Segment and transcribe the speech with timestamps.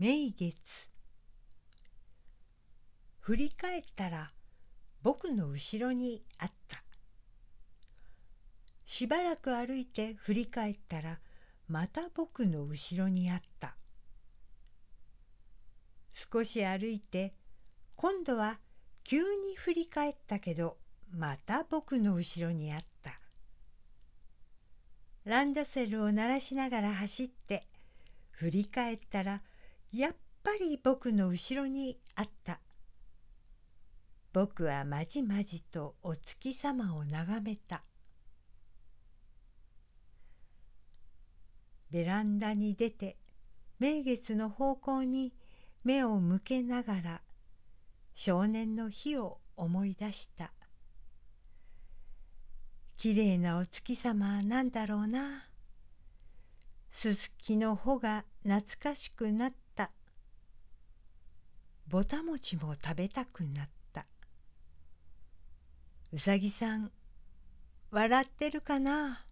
[0.00, 0.92] 名月。
[3.18, 4.30] 振り返ったら
[5.02, 6.84] 僕の後ろにあった。
[8.86, 11.18] しばらく歩いて振り返ったら
[11.66, 13.74] また僕の後ろにあった。
[16.14, 17.34] 少し歩いて
[17.96, 18.60] 今度は
[19.02, 20.76] 急に振り返ったけど
[21.10, 23.18] また僕の後ろにあった。
[25.24, 27.66] ランドセルを鳴らしながら走って
[28.30, 29.42] 振り返ったら
[29.92, 32.60] やっぱり僕の後ろにあった。
[34.32, 37.82] 僕はまじまじとお月様を眺めた。
[41.90, 43.16] ベランダに出て
[43.78, 45.32] 名月の方向に
[45.84, 47.20] 目を向けながら
[48.14, 50.52] 少年の日を思い出した。
[52.98, 55.44] きれいなお月様なんだろうな。
[56.90, 59.90] すすきの穂が懐かしくなった。
[61.86, 64.06] ぼたもちも食べたくなった。
[66.12, 66.90] うさぎさん
[67.90, 69.24] 笑ってるかな？